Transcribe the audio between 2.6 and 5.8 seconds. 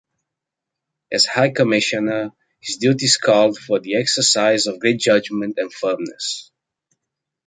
duties called for the exercise of great judgment and